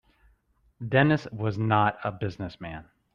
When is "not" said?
1.59-1.99